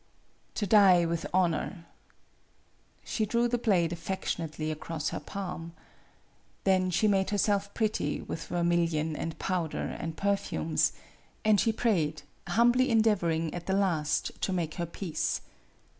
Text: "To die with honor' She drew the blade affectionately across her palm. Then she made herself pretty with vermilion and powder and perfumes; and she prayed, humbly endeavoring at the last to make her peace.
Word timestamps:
"To 0.55 0.65
die 0.65 1.05
with 1.05 1.27
honor' 1.31 1.85
She 3.03 3.23
drew 3.27 3.47
the 3.47 3.59
blade 3.59 3.93
affectionately 3.93 4.71
across 4.71 5.09
her 5.09 5.19
palm. 5.19 5.73
Then 6.63 6.89
she 6.89 7.07
made 7.07 7.29
herself 7.29 7.71
pretty 7.75 8.19
with 8.19 8.47
vermilion 8.47 9.15
and 9.15 9.37
powder 9.37 9.89
and 9.99 10.17
perfumes; 10.17 10.93
and 11.45 11.59
she 11.61 11.71
prayed, 11.71 12.23
humbly 12.47 12.89
endeavoring 12.89 13.53
at 13.53 13.67
the 13.67 13.73
last 13.75 14.31
to 14.41 14.51
make 14.51 14.73
her 14.73 14.87
peace. 14.87 15.41